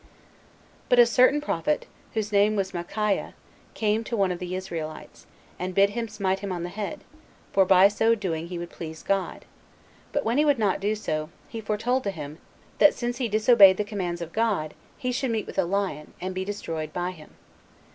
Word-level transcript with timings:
5. 0.01 0.09
But 0.89 0.97
a 0.97 1.05
certain 1.05 1.39
prophet, 1.39 1.85
whose 2.15 2.31
name 2.31 2.55
was 2.55 2.73
Micaiah, 2.73 3.35
40 3.73 3.75
came 3.75 4.03
to 4.05 4.17
one 4.17 4.31
of 4.31 4.39
the 4.39 4.55
Israelites, 4.55 5.27
and 5.59 5.75
bid 5.75 5.91
him 5.91 6.07
smite 6.07 6.39
him 6.39 6.51
on 6.51 6.63
the 6.63 6.69
head, 6.69 7.01
for 7.53 7.65
by 7.65 7.87
so 7.87 8.15
doing 8.15 8.47
he 8.47 8.57
would 8.57 8.71
please 8.71 9.03
God; 9.03 9.45
but 10.11 10.25
when 10.25 10.39
he 10.39 10.43
would 10.45 10.57
not 10.57 10.79
do 10.79 10.95
so, 10.95 11.29
he 11.49 11.61
foretold 11.61 12.03
to 12.05 12.09
him, 12.09 12.39
that 12.79 12.95
since 12.95 13.17
he 13.17 13.27
disobeyed 13.27 13.77
the 13.77 13.83
commands 13.83 14.21
of 14.21 14.33
God, 14.33 14.73
he 14.97 15.11
should 15.11 15.29
meet 15.29 15.45
with 15.45 15.59
a 15.59 15.65
lion, 15.65 16.15
and 16.19 16.33
be 16.33 16.43
destroyed 16.45 16.91
by 16.91 17.11
him. 17.11 17.35